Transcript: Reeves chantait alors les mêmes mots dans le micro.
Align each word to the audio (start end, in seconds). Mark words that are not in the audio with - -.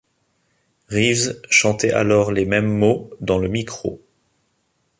Reeves 0.89 1.39
chantait 1.51 1.91
alors 1.91 2.31
les 2.31 2.45
mêmes 2.45 2.75
mots 2.75 3.11
dans 3.21 3.37
le 3.37 3.49
micro. 3.49 4.01